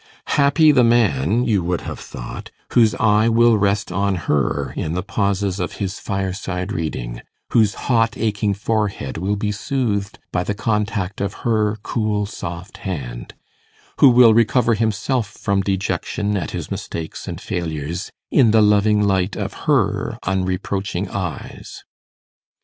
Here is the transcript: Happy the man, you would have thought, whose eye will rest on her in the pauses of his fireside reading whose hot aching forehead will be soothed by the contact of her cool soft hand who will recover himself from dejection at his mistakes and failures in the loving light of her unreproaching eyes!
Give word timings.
Happy 0.33 0.71
the 0.71 0.83
man, 0.83 1.43
you 1.45 1.61
would 1.63 1.81
have 1.81 1.99
thought, 1.99 2.49
whose 2.73 2.95
eye 2.95 3.29
will 3.29 3.55
rest 3.59 3.91
on 3.91 4.15
her 4.15 4.73
in 4.75 4.93
the 4.93 5.03
pauses 5.03 5.59
of 5.59 5.73
his 5.73 5.99
fireside 5.99 6.71
reading 6.71 7.21
whose 7.51 7.75
hot 7.85 8.17
aching 8.17 8.51
forehead 8.55 9.17
will 9.19 9.35
be 9.35 9.51
soothed 9.51 10.17
by 10.31 10.43
the 10.43 10.55
contact 10.55 11.21
of 11.21 11.33
her 11.45 11.77
cool 11.83 12.25
soft 12.25 12.77
hand 12.77 13.35
who 13.99 14.09
will 14.09 14.33
recover 14.33 14.73
himself 14.73 15.27
from 15.29 15.61
dejection 15.61 16.35
at 16.35 16.49
his 16.49 16.71
mistakes 16.71 17.27
and 17.27 17.39
failures 17.39 18.11
in 18.31 18.49
the 18.49 18.59
loving 18.63 19.03
light 19.03 19.35
of 19.35 19.53
her 19.69 20.17
unreproaching 20.23 21.07
eyes! 21.09 21.83